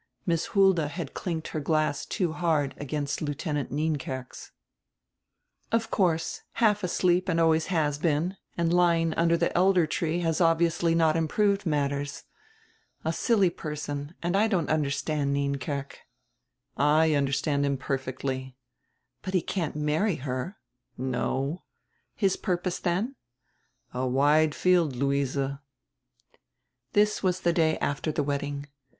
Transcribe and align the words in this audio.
Miss 0.25 0.47
Hulda 0.47 0.87
had 0.87 1.13
clinked 1.13 1.49
her 1.49 1.59
glass 1.59 2.07
too 2.07 2.33
hard 2.33 2.73
against 2.77 3.21
Lieutenant 3.21 3.71
Nienkerk's. 3.71 4.49
"Of 5.71 5.91
course, 5.91 6.41
half 6.53 6.83
asleep 6.83 7.29
and 7.29 7.39
always 7.39 7.67
has 7.67 7.99
been, 7.99 8.35
and 8.57 8.73
lying 8.73 9.13
under 9.13 9.37
die 9.37 9.51
elder 9.53 9.85
tree 9.85 10.21
has 10.21 10.41
obviously 10.41 10.95
not 10.95 11.15
improved 11.15 11.67
matters. 11.67 12.23
A 13.05 13.13
silly 13.13 13.51
person, 13.51 14.15
and 14.23 14.35
I 14.35 14.47
don't 14.47 14.71
understand 14.71 15.35
Nienkerk." 15.35 15.97
"I 16.75 17.13
understand 17.13 17.63
him 17.63 17.77
perfectly." 17.77 18.57
"But 19.21 19.35
he 19.35 19.41
can't 19.43 19.75
marry 19.75 20.15
her." 20.15 20.57
"No." 20.97 21.61
"His 22.15 22.37
purpose, 22.37 22.79
then?" 22.79 23.17
"A 23.93 24.07
wide 24.07 24.55
field, 24.55 24.95
Luise." 24.95 25.37
This 26.93 27.21
was 27.21 27.41
the 27.41 27.53
day 27.53 27.77
after 27.77 28.11
die 28.11 28.15
w 28.23 28.31
r 28.31 28.39
edding. 28.39 28.65